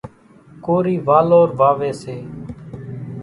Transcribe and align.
ڪورِي 0.65 0.95
والور 1.07 1.47
واويَ 1.59 1.91
سي۔ 2.01 2.17